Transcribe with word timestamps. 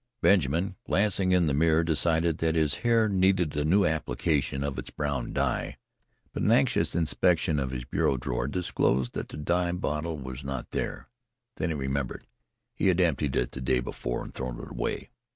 Benjamin, 0.23 0.77
glancing 0.87 1.31
in 1.31 1.45
the 1.45 1.53
mirror, 1.53 1.83
decided 1.83 2.39
that 2.39 2.55
his 2.55 2.77
hair 2.77 3.07
needed 3.07 3.55
a 3.55 3.63
new 3.63 3.85
application 3.85 4.63
of 4.63 4.79
its 4.79 4.89
brown 4.89 5.31
dye, 5.31 5.77
but 6.33 6.41
an 6.41 6.49
anxious 6.51 6.95
inspection 6.95 7.59
of 7.59 7.69
his 7.69 7.85
bureau 7.85 8.17
drawer 8.17 8.47
disclosed 8.47 9.13
that 9.13 9.29
the 9.29 9.37
dye 9.37 9.71
bottle 9.73 10.17
was 10.17 10.43
not 10.43 10.71
there. 10.71 11.07
Then 11.57 11.69
he 11.69 11.75
remembered 11.75 12.25
he 12.73 12.87
had 12.87 12.99
emptied 12.99 13.35
it 13.35 13.51
the 13.51 13.61
day 13.61 13.79
before 13.79 14.23
and 14.23 14.33
thrown 14.33 14.59
it 14.59 14.71
away. 14.71 15.11